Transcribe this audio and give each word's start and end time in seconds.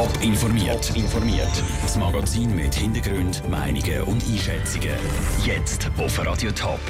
Top 0.00 0.22
informiert. 0.22 0.96
informiert. 0.96 1.62
Das 1.82 1.98
Magazin 1.98 2.56
mit 2.56 2.74
Hintergrund, 2.74 3.46
Meinungen 3.50 4.00
und 4.04 4.24
Einschätzungen. 4.24 4.96
Jetzt 5.44 5.90
auf 5.98 6.24
Radio 6.24 6.50
Top. 6.52 6.80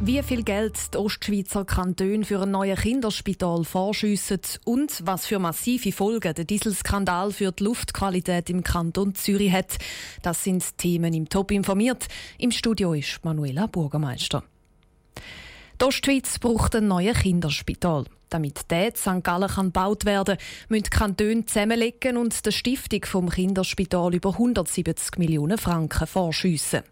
Wie 0.00 0.20
viel 0.24 0.42
Geld 0.42 0.74
die 0.92 0.98
Ostschweizer 0.98 1.64
Kantone 1.64 2.24
für 2.24 2.42
ein 2.42 2.50
neues 2.50 2.80
Kinderspital 2.80 3.62
vorschiessen 3.62 4.40
und 4.64 5.00
was 5.06 5.26
für 5.26 5.38
massive 5.38 5.92
Folgen 5.92 6.34
der 6.34 6.44
Dieselskandal 6.44 7.30
für 7.30 7.52
die 7.52 7.62
Luftqualität 7.62 8.50
im 8.50 8.64
Kanton 8.64 9.14
Zürich 9.14 9.52
hat, 9.52 9.78
das 10.22 10.42
sind 10.42 10.76
Themen 10.76 11.14
im 11.14 11.28
Top 11.28 11.52
informiert. 11.52 12.08
Im 12.36 12.50
Studio 12.50 12.94
ist 12.94 13.24
Manuela 13.24 13.68
Bürgermeister. 13.68 14.42
Die 15.80 15.84
Ostschweiz 15.84 16.40
braucht 16.40 16.74
ein 16.74 16.88
neues 16.88 17.18
Kinderspital. 17.18 18.04
Damit 18.30 18.68
der 18.70 18.96
St. 18.96 19.22
Gallen 19.22 19.48
kann 19.48 19.66
gebaut 19.66 20.04
werden 20.04 20.36
kann, 20.36 20.46
müssen 20.68 20.82
die 20.82 20.90
Kantone 20.90 21.46
zusammenlegen 21.46 22.16
und 22.16 22.44
der 22.44 22.50
Stiftung 22.50 23.04
vom 23.04 23.30
Kinderspital 23.30 24.12
über 24.12 24.30
170 24.30 25.18
Millionen 25.18 25.56
Franken 25.56 26.08
vorschiessen. 26.08 26.82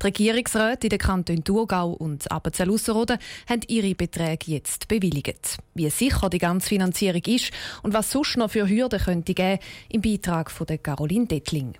Die 0.00 0.06
Regierungsräte 0.06 0.86
in 0.86 0.90
den 0.90 0.98
Kantonen 1.00 1.42
Thurgau 1.42 1.90
und 1.90 2.30
Appenzell-Ausserrhoden 2.30 3.18
haben 3.48 3.62
ihre 3.66 3.96
Beträge 3.96 4.52
jetzt 4.52 4.86
bewilligt. 4.86 5.58
Wie 5.74 5.90
sicher 5.90 6.30
die 6.30 6.38
ganze 6.38 6.68
Finanzierung 6.68 7.22
ist 7.26 7.50
und 7.82 7.94
was 7.94 8.12
sonst 8.12 8.36
noch 8.36 8.52
für 8.52 8.68
Hürden 8.68 9.00
könnte 9.00 9.34
geben, 9.34 9.58
im 9.88 10.02
Beitrag 10.02 10.52
von 10.52 10.68
Caroline 10.82 11.26
Dettling. 11.26 11.74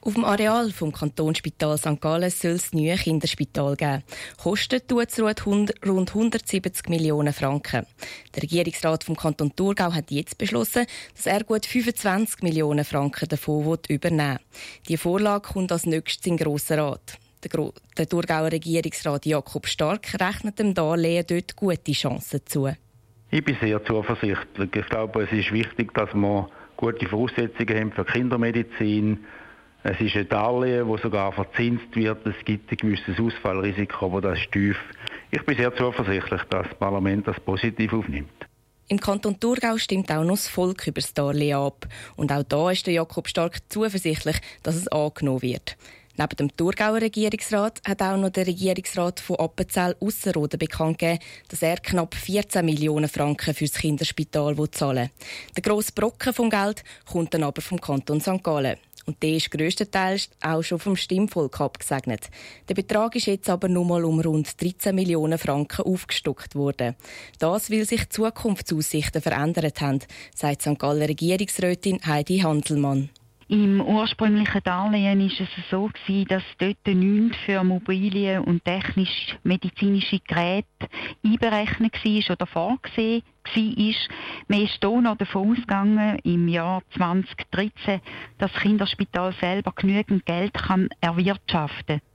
Auf 0.00 0.14
dem 0.14 0.24
Areal 0.24 0.70
vom 0.70 0.92
Kantonsspital 0.92 1.76
St. 1.76 2.00
Gallen 2.00 2.30
soll 2.30 2.52
es 2.52 2.72
neue 2.72 2.96
Kinderspital 2.96 3.74
geben. 3.74 4.04
Kostet 4.40 4.86
tut 4.86 5.08
es 5.08 5.20
rund 5.20 5.74
170 5.84 6.88
Millionen 6.88 7.32
Franken. 7.32 7.84
Der 8.34 8.42
Regierungsrat 8.44 9.02
vom 9.02 9.16
Kanton 9.16 9.54
Thurgau 9.56 9.92
hat 9.92 10.12
jetzt 10.12 10.38
beschlossen, 10.38 10.86
dass 11.16 11.26
er 11.26 11.42
gut 11.42 11.66
25 11.66 12.42
Millionen 12.42 12.84
Franken 12.84 13.28
davon 13.28 13.78
übernehmen 13.88 14.38
will. 14.38 14.86
Die 14.88 14.96
Vorlage 14.96 15.48
kommt 15.52 15.72
als 15.72 15.84
nächstes 15.84 16.26
in 16.26 16.36
den 16.36 16.44
Grossen 16.44 16.78
Rat. 16.78 17.18
Der, 17.42 18.08
Thurgauer 18.08 18.52
Regierungsrat 18.52 19.26
Jakob 19.26 19.66
Stark 19.66 20.14
rechnet 20.20 20.58
dem 20.60 20.74
Darlehen 20.74 21.24
dort 21.28 21.56
gute 21.56 21.92
Chancen 21.92 22.40
zu. 22.46 22.68
Ich 23.30 23.44
bin 23.44 23.56
sehr 23.60 23.84
zuversichtlich. 23.84 24.70
Ich 24.74 24.86
glaube, 24.86 25.24
es 25.24 25.32
ist 25.32 25.52
wichtig, 25.52 25.92
dass 25.94 26.14
wir 26.14 26.48
gute 26.76 27.06
Voraussetzungen 27.06 27.78
haben 27.78 27.92
für 27.92 28.04
Kindermedizin 28.04 29.24
es 29.90 30.00
ist 30.00 30.16
ein 30.16 30.28
Darlehen, 30.28 30.90
das 30.90 31.00
sogar 31.00 31.32
verzinst 31.32 31.94
wird. 31.94 32.26
Es 32.26 32.44
gibt 32.44 32.70
ein 32.70 32.76
gewisses 32.76 33.18
Ausfallrisiko, 33.18 34.06
aber 34.06 34.20
das 34.20 34.38
ist 34.38 34.52
tief. 34.52 34.76
Ich 35.30 35.44
bin 35.44 35.56
sehr 35.56 35.74
zuversichtlich, 35.74 36.42
dass 36.50 36.66
das 36.66 36.78
Parlament 36.78 37.26
das 37.26 37.40
positiv 37.40 37.92
aufnimmt. 37.92 38.28
Im 38.88 39.00
Kanton 39.00 39.38
Thurgau 39.38 39.76
stimmt 39.76 40.10
auch 40.10 40.24
noch 40.24 40.36
das 40.36 40.48
Volk 40.48 40.86
über 40.86 41.00
das 41.00 41.12
Darlehen 41.14 41.56
ab. 41.56 41.86
Und 42.16 42.32
auch 42.32 42.42
da 42.42 42.70
ist 42.70 42.86
der 42.86 42.94
Jakob 42.94 43.28
Stark 43.28 43.58
zuversichtlich, 43.68 44.36
dass 44.62 44.76
es 44.76 44.88
angenommen 44.88 45.42
wird. 45.42 45.76
Neben 46.16 46.36
dem 46.36 46.56
Thurgauer 46.56 47.00
Regierungsrat 47.00 47.80
hat 47.86 48.02
auch 48.02 48.16
noch 48.16 48.30
der 48.30 48.46
Regierungsrat 48.46 49.20
von 49.20 49.36
Appenzell 49.36 49.94
Ausserrhoden 50.00 50.58
bekannt 50.58 50.98
gegeben, 50.98 51.20
dass 51.48 51.62
er 51.62 51.76
knapp 51.76 52.14
14 52.14 52.64
Millionen 52.64 53.08
Franken 53.08 53.54
für 53.54 53.66
das 53.66 53.74
Kinderspital 53.74 54.56
zahlen 54.70 55.04
will. 55.04 55.10
Der 55.56 55.62
grosse 55.62 55.92
Brocken 55.92 56.34
vom 56.34 56.50
Geld 56.50 56.82
kommt 57.10 57.34
dann 57.34 57.44
aber 57.44 57.62
vom 57.62 57.80
Kanton 57.80 58.20
St. 58.20 58.42
Gallen. 58.42 58.78
Und 59.08 59.22
der 59.22 59.30
ist 59.30 59.50
grösstenteils 59.50 60.28
auch 60.42 60.62
schon 60.62 60.78
vom 60.78 60.94
Stimmvolk 60.94 61.62
abgesegnet. 61.62 62.28
Der 62.68 62.74
Betrag 62.74 63.16
ist 63.16 63.24
jetzt 63.24 63.48
aber 63.48 63.66
nur 63.66 63.86
mal 63.86 64.04
um 64.04 64.20
rund 64.20 64.62
13 64.62 64.94
Millionen 64.94 65.38
Franken 65.38 65.86
aufgestockt 65.86 66.54
worden. 66.54 66.94
Das, 67.38 67.70
weil 67.70 67.86
sich 67.86 68.10
Zukunftsaussichten 68.10 69.22
verändert 69.22 69.80
haben, 69.80 70.00
sagt 70.34 70.60
St. 70.60 70.78
Galler 70.78 71.08
Regierungsrätin 71.08 72.00
Heidi 72.04 72.40
Handelmann. 72.40 73.08
Im 73.48 73.80
ursprünglichen 73.80 74.60
Darlehen 74.62 75.20
war 75.20 75.40
es 75.40 75.70
so 75.70 75.88
dass 76.26 76.42
dort 76.58 76.86
nichts 76.86 77.38
für 77.46 77.64
mobile 77.64 78.42
und 78.42 78.62
technisch-medizinische 78.62 80.18
Geräte 80.28 80.66
einberechnet 81.24 81.94
war 81.94 82.32
oder 82.34 82.46
vorgesehen 82.46 83.22
war. 83.54 84.16
Man 84.48 84.62
ist 84.62 84.78
hier 84.80 85.00
noch 85.00 85.16
davon 85.16 85.52
ausgegangen, 85.52 86.18
im 86.24 86.48
Jahr 86.48 86.82
2013, 86.96 88.00
dass 88.38 88.52
das 88.52 88.62
Kinderspital 88.62 89.34
selber 89.40 89.72
genügend 89.74 90.26
Geld 90.26 90.54
kann 90.54 90.88
erwirtschaften 91.00 92.00
kann. 92.00 92.08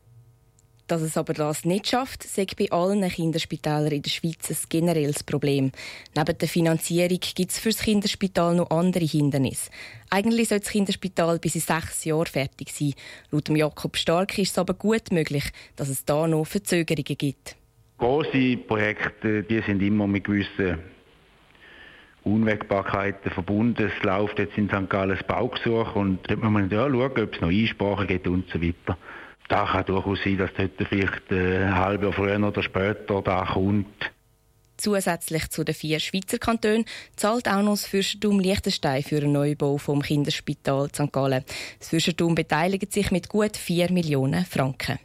Dass 0.87 1.01
es 1.01 1.15
aber 1.15 1.33
das 1.33 1.63
nicht 1.63 1.87
schafft, 1.87 2.23
sagt 2.23 2.57
bei 2.57 2.69
allen 2.69 3.07
Kinderspitälern 3.07 3.91
in 3.91 4.01
der 4.01 4.09
Schweiz 4.09 4.49
ein 4.49 4.57
generelles 4.67 5.23
Problem. 5.23 5.71
Neben 6.15 6.37
der 6.37 6.47
Finanzierung 6.47 7.19
gibt 7.35 7.51
es 7.51 7.59
für 7.59 7.69
das 7.69 7.81
Kinderspital 7.81 8.53
noch 8.53 8.69
andere 8.69 9.05
Hindernisse. 9.05 9.71
Eigentlich 10.09 10.49
soll 10.49 10.59
das 10.59 10.69
Kinderspital 10.69 11.39
bis 11.39 11.55
in 11.55 11.61
sechs 11.61 12.03
Jahren 12.03 12.25
fertig 12.25 12.71
sein. 12.71 12.93
Laut 13.31 13.47
Jakob 13.49 13.95
Stark 13.95 14.37
ist 14.37 14.51
es 14.51 14.57
aber 14.57 14.73
gut 14.73 15.11
möglich, 15.11 15.45
dass 15.77 15.87
es 15.87 16.03
da 16.03 16.27
noch 16.27 16.45
Verzögerungen 16.45 17.17
gibt. 17.17 17.55
Große 17.97 18.57
Projekte 18.57 19.43
die 19.43 19.61
sind 19.61 19.81
immer 19.81 20.05
mit 20.05 20.25
gewissen 20.25 20.79
Unwägbarkeiten 22.23 23.31
verbunden. 23.31 23.91
Es 23.95 24.03
läuft 24.03 24.39
jetzt 24.39 24.57
in 24.57 24.69
St. 24.69 24.89
Gallen 24.89 25.17
das 25.17 25.23
Baugesuch 25.27 25.95
und 25.95 26.19
da 26.29 26.35
muss 26.35 26.51
man 26.51 26.69
ja 26.69 26.89
schauen, 26.89 27.11
ob 27.11 27.35
es 27.35 27.41
noch 27.41 27.49
Einsprachen 27.49 28.07
gibt 28.07 28.27
und 28.27 28.49
so 28.49 28.61
weiter 28.61 28.97
da 29.53 29.65
kann 29.65 29.85
durchaus 29.85 30.23
sein, 30.23 30.37
dass 30.37 30.51
dort 30.57 30.71
vielleicht 30.89 31.31
äh, 31.31 31.65
ein 31.65 31.75
halbes 31.75 32.05
Jahr 32.05 32.13
früher 32.13 32.47
oder 32.47 32.63
später 32.63 33.21
da 33.21 33.45
kommt. 33.53 34.11
Zusätzlich 34.77 35.49
zu 35.49 35.63
den 35.63 35.75
vier 35.75 35.99
Schweizer 35.99 36.39
Kantonen 36.39 36.85
zahlt 37.15 37.47
auch 37.47 37.61
noch 37.61 37.73
das 37.73 37.85
Fürstentum 37.85 38.39
Liechtenstein 38.39 39.03
für 39.03 39.17
einen 39.17 39.31
Neubau 39.31 39.77
vom 39.77 40.01
Kinderspital 40.01 40.89
St. 40.89 41.11
Gallen. 41.11 41.43
Das 41.77 41.89
Fürstentum 41.89 42.33
beteiligt 42.33 42.91
sich 42.91 43.11
mit 43.11 43.29
gut 43.29 43.55
4 43.55 43.91
Millionen 43.91 44.43
Franken. 44.45 44.97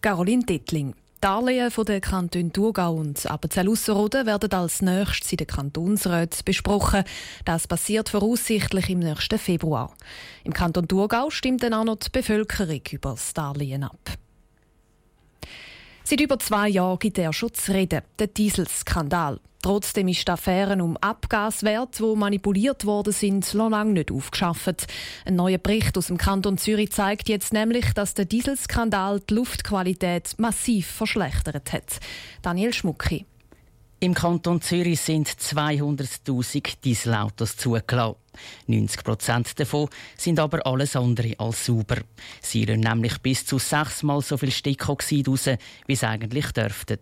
Caroline 0.00 0.44
Dittling. 0.44 0.94
Darlehen 1.20 1.70
von 1.70 1.84
den 1.86 2.00
Kantonen 2.00 2.52
Thurgau 2.52 2.94
und 2.94 3.24
Appenzell-Ausserrhoden 3.24 4.26
werden 4.26 4.52
als 4.52 4.82
nächstes 4.82 5.32
in 5.32 5.38
den 5.38 5.46
Kantonsräten 5.46 6.40
besprochen. 6.44 7.04
Das 7.44 7.66
passiert 7.66 8.08
voraussichtlich 8.08 8.90
im 8.90 8.98
nächsten 8.98 9.38
Februar. 9.38 9.94
Im 10.44 10.52
Kanton 10.52 10.88
Thurgau 10.88 11.30
stimmt 11.30 11.62
dann 11.62 11.74
auch 11.74 11.84
noch 11.84 11.96
die 11.96 12.10
Bevölkerung 12.10 12.82
über 12.90 13.10
das 13.10 13.32
Darlehen 13.32 13.84
ab. 13.84 14.18
Seit 16.08 16.20
über 16.20 16.38
zwei 16.38 16.68
Jahren 16.68 17.00
gibt 17.00 17.18
er 17.18 17.32
schon 17.32 17.52
zu 17.52 17.72
reden, 17.72 18.00
der 18.20 18.28
Dieselskandal. 18.28 19.40
Trotzdem 19.60 20.06
ist 20.06 20.28
die 20.28 20.30
Affäre 20.30 20.80
um 20.80 20.96
Abgaswerte, 20.98 22.04
die 22.04 22.16
manipuliert 22.16 22.84
worden 22.84 23.12
sind, 23.12 23.52
noch 23.54 23.70
lange 23.70 23.94
nicht 23.94 24.12
aufgeschafft. 24.12 24.86
Ein 25.24 25.34
neuer 25.34 25.58
Bericht 25.58 25.98
aus 25.98 26.06
dem 26.06 26.16
Kanton 26.16 26.58
Zürich 26.58 26.92
zeigt 26.92 27.28
jetzt 27.28 27.52
nämlich, 27.52 27.92
dass 27.92 28.14
der 28.14 28.24
Dieselskandal 28.24 29.18
die 29.18 29.34
Luftqualität 29.34 30.36
massiv 30.38 30.86
verschlechtert 30.86 31.72
hat. 31.72 31.98
Daniel 32.40 32.72
Schmucki. 32.72 33.26
Im 33.98 34.12
Kanton 34.12 34.60
Zürich 34.60 35.00
sind 35.00 35.26
200.000 35.26 36.82
Dieselautos 36.84 37.56
zugelassen. 37.56 38.16
90 38.66 39.02
Prozent 39.02 39.58
davon 39.58 39.88
sind 40.18 40.38
aber 40.38 40.66
alles 40.66 40.96
andere 40.96 41.32
als 41.38 41.64
sauber. 41.64 42.02
Sie 42.42 42.66
lassen 42.66 42.80
nämlich 42.80 43.16
bis 43.22 43.46
zu 43.46 43.58
sechsmal 43.58 44.20
so 44.20 44.36
viel 44.36 44.50
Stickoxid 44.50 45.26
raus, 45.26 45.48
wie 45.86 45.94
es 45.94 46.04
eigentlich 46.04 46.52
dürften. 46.52 46.98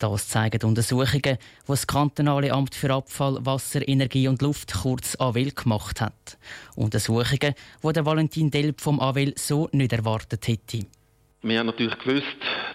Das 0.00 0.26
zeigen 0.26 0.66
Untersuchungen, 0.66 1.22
die 1.22 1.38
das 1.68 1.86
Kantonale 1.86 2.52
Amt 2.52 2.74
für 2.74 2.92
Abfall, 2.92 3.38
Wasser, 3.46 3.86
Energie 3.86 4.26
und 4.26 4.42
Luft 4.42 4.72
kurz 4.82 5.14
AWEL 5.20 5.52
gemacht 5.52 6.00
hat. 6.00 6.38
Untersuchungen, 6.74 7.54
die 7.84 7.92
der 7.92 8.04
Valentin 8.04 8.50
Delp 8.50 8.80
vom 8.80 8.98
AWEL 8.98 9.34
so 9.36 9.68
nicht 9.70 9.92
erwartet 9.92 10.48
hätte. 10.48 10.86
Wir 11.42 11.60
haben 11.60 11.66
natürlich 11.66 11.98
gewusst, 11.98 12.26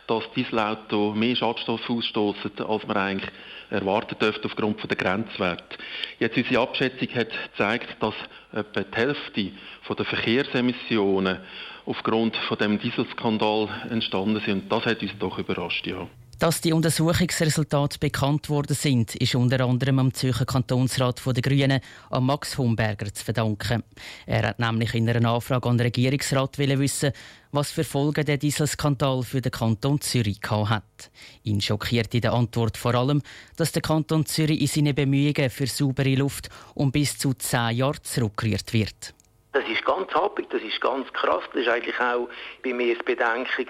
dass 0.08 0.24
Dieselautos 0.36 1.16
mehr 1.16 1.36
Schadstoffe 1.36 1.90
ausstoßen, 1.90 2.52
als 2.68 2.88
man 2.88 2.98
eigentlich 2.98 3.32
erwarten 3.70 4.18
dürfte 4.20 4.46
aufgrund 4.46 4.82
der 4.90 4.98
Grenzwerte. 4.98 5.78
Jetzt 6.20 6.38
unsere 6.38 6.62
Abschätzung 6.62 7.10
hat 7.14 7.30
gezeigt, 7.52 7.98
dass 8.00 8.16
etwa 8.54 8.82
die 8.82 8.96
Hälfte 8.96 9.52
der 9.98 10.06
Verkehrsemissionen 10.06 11.40
aufgrund 11.86 12.36
von 12.36 12.58
dem 12.58 12.80
Dieselskandal 12.80 13.70
entstanden 13.90 14.42
sind. 14.46 14.72
Das 14.72 14.86
hat 14.86 15.02
uns 15.02 15.18
doch 15.20 15.38
überrascht, 15.38 15.86
ja. 15.88 16.08
Dass 16.40 16.62
die 16.62 16.72
Untersuchungsresultate 16.72 17.98
bekannt 17.98 18.48
worden 18.48 18.76
sind, 18.76 19.16
ist 19.16 19.34
unter 19.34 19.66
anderem 19.66 19.98
am 19.98 20.14
Zürcher 20.14 20.46
Kantonsrat 20.46 21.20
der 21.26 21.42
Grünen, 21.42 21.82
an 22.12 22.26
Max 22.26 22.60
Humberger, 22.60 23.12
zu 23.12 23.26
verdanken. 23.26 23.82
Er 24.28 24.50
hat 24.50 24.60
nämlich 24.60 24.94
in 24.94 25.10
einer 25.10 25.28
Anfrage 25.28 25.68
an 25.68 25.80
den 25.80 25.86
Regierungsrat 25.86 26.60
wissen, 26.60 27.12
was 27.52 27.72
für 27.72 27.84
Folgen 27.84 28.24
der 28.24 28.38
Dieselskandal 28.38 29.24
für 29.24 29.42
den 29.42 29.52
Kanton 29.52 30.00
Zürich 30.00 30.40
hat. 30.48 31.10
Ihn 31.42 31.60
schockiert 31.60 32.14
in 32.14 32.22
der 32.22 32.34
Antwort 32.34 32.78
vor 32.78 32.94
allem, 32.94 33.24
dass 33.56 33.72
der 33.72 33.82
Kanton 33.82 34.28
Zürich 34.28 34.62
in 34.62 34.68
seinen 34.68 34.94
Bemühungen 34.94 35.50
für 35.50 35.66
saubere 35.66 36.14
Luft 36.14 36.50
um 36.76 36.92
bis 36.92 37.18
zu 37.18 37.34
zehn 37.34 37.78
Jahre 37.78 38.00
zurückgerührt 38.04 38.74
wird. 38.74 39.16
Das 39.58 39.68
ist 39.68 39.84
ganz 39.86 40.14
happig, 40.14 40.48
das 40.52 40.62
ist 40.62 40.80
ganz 40.82 41.12
krass. 41.14 41.44
Das 41.52 41.64
ist 41.64 41.68
eigentlich 41.68 42.00
auch 42.00 42.30
bei 42.64 42.74
mir 42.74 42.94
das 42.94 43.04
Bedenken 43.04 43.68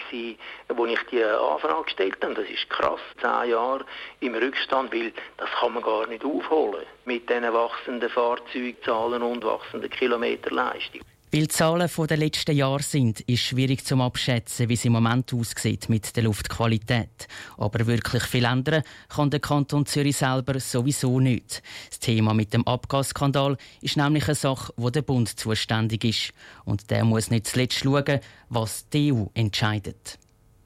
wo 0.68 0.86
ich 0.86 1.00
die 1.10 1.24
Anfrage 1.24 1.84
gestellt 1.86 2.18
habe. 2.22 2.34
Das 2.34 2.50
ist 2.50 2.70
krass, 2.70 3.00
zehn 3.22 3.52
Jahre 3.52 3.86
im 4.20 4.36
Rückstand, 4.36 4.94
weil 4.94 5.14
das 5.38 5.50
kann 5.62 5.76
man 5.76 5.84
gar 5.84 6.06
nicht 6.08 6.26
aufholen 6.26 6.86
mit 7.06 7.30
diesen 7.30 7.54
wachsenden 7.54 8.10
Fahrzeugzahlen 8.10 9.22
und 9.22 9.46
wachsenden 9.46 9.90
Kilometerleistung. 9.90 11.00
Weil 11.30 11.42
die 11.42 11.48
Zahlen 11.50 11.90
der 12.10 12.18
letzten 12.18 12.56
Jahre 12.56 12.82
sind, 12.82 13.20
ist 13.22 13.42
schwierig 13.42 13.84
zu 13.84 13.98
abschätzen, 13.98 14.70
wie 14.70 14.76
es 14.76 14.86
im 14.86 14.94
Moment 14.94 15.34
aussieht 15.34 15.90
mit 15.90 16.16
der 16.16 16.24
Luftqualität. 16.24 17.28
Aber 17.58 17.86
wirklich 17.86 18.24
viel 18.24 18.46
ändern 18.46 18.84
kann 19.10 19.30
der 19.30 19.42
Kanton 19.42 19.86
Zürich 19.86 20.16
selber 20.16 20.58
sowieso 20.62 21.20
nicht. 21.20 21.62
Das 21.90 22.00
Thema 22.00 22.34
mit 22.34 22.54
dem 22.54 22.66
Abgasskandal 22.66 23.58
ist 23.82 23.98
nämlich 23.98 24.26
eine 24.28 24.36
Sache, 24.36 24.72
wo 24.78 24.90
der 24.90 25.02
Bund 25.02 25.38
zuständig 25.38 26.06
ist. 26.06 26.34
Und 26.64 26.90
der 26.92 27.04
muss 27.04 27.30
nicht 27.30 27.48
zuletzt 27.48 27.80
schauen, 27.80 28.22
was 28.48 28.88
die 28.88 29.12
EU 29.12 29.26
entscheidet. 29.34 30.18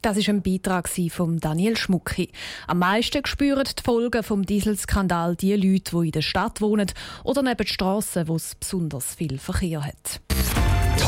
Das 0.04 0.18
ist 0.18 0.30
ein 0.30 0.42
Beitrag 0.44 0.90
von 1.10 1.40
Daniel 1.40 1.78
Schmucki. 1.78 2.32
Am 2.68 2.80
meisten 2.80 3.26
spüren 3.26 3.66
die 3.66 3.84
Folgen 3.84 4.24
vom 4.24 4.46
Dieselskandal 4.46 5.36
die 5.36 5.56
Leute, 5.56 5.92
die 5.96 6.06
in 6.08 6.12
der 6.12 6.22
Stadt 6.22 6.62
wohnen 6.62 6.92
oder 7.24 7.42
neben 7.44 7.68
Strassen, 7.68 8.28
wo 8.28 8.36
es 8.36 8.56
besonders 8.56 9.16
viel 9.16 9.38
Verkehr 9.38 9.84
hat. 9.84 10.22